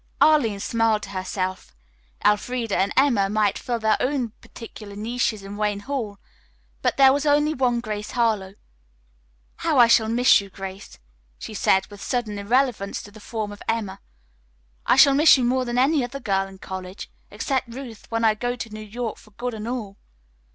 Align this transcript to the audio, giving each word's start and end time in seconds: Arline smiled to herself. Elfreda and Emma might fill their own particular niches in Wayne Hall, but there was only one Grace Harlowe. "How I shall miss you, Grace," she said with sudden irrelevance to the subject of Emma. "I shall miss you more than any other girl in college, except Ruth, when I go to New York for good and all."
Arline 0.19 0.59
smiled 0.59 1.03
to 1.03 1.11
herself. 1.11 1.75
Elfreda 2.25 2.75
and 2.75 2.91
Emma 2.97 3.29
might 3.29 3.59
fill 3.59 3.77
their 3.77 3.97
own 3.99 4.31
particular 4.41 4.95
niches 4.95 5.43
in 5.43 5.57
Wayne 5.57 5.81
Hall, 5.81 6.17
but 6.81 6.97
there 6.97 7.13
was 7.13 7.27
only 7.27 7.53
one 7.53 7.81
Grace 7.81 8.09
Harlowe. 8.09 8.55
"How 9.57 9.77
I 9.77 9.85
shall 9.85 10.09
miss 10.09 10.41
you, 10.41 10.49
Grace," 10.49 10.97
she 11.37 11.53
said 11.53 11.85
with 11.91 12.01
sudden 12.01 12.39
irrelevance 12.39 13.03
to 13.03 13.11
the 13.11 13.19
subject 13.19 13.61
of 13.61 13.63
Emma. 13.69 14.01
"I 14.87 14.95
shall 14.95 15.13
miss 15.13 15.37
you 15.37 15.43
more 15.43 15.65
than 15.65 15.77
any 15.77 16.03
other 16.03 16.19
girl 16.19 16.47
in 16.47 16.57
college, 16.57 17.11
except 17.29 17.71
Ruth, 17.71 18.09
when 18.09 18.25
I 18.25 18.33
go 18.33 18.55
to 18.55 18.69
New 18.73 18.81
York 18.81 19.17
for 19.17 19.29
good 19.33 19.53
and 19.53 19.67
all." 19.67 19.97